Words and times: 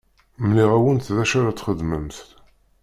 Mliɣ-awent 0.47 1.11
d 1.15 1.17
acu 1.23 1.35
ara 1.39 1.57
txedmemt. 1.57 2.17